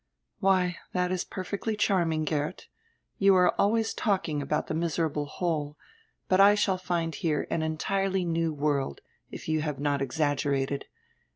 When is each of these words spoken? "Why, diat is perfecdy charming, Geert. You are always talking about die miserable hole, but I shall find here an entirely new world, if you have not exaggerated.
"Why, 0.39 0.77
diat 0.95 1.11
is 1.11 1.23
perfecdy 1.23 1.75
charming, 1.77 2.25
Geert. 2.25 2.67
You 3.19 3.35
are 3.35 3.53
always 3.61 3.93
talking 3.93 4.41
about 4.41 4.65
die 4.65 4.73
miserable 4.73 5.27
hole, 5.27 5.77
but 6.27 6.39
I 6.41 6.55
shall 6.55 6.79
find 6.79 7.13
here 7.13 7.45
an 7.51 7.61
entirely 7.61 8.25
new 8.25 8.51
world, 8.51 9.01
if 9.29 9.47
you 9.47 9.61
have 9.61 9.79
not 9.79 10.01
exaggerated. 10.01 10.85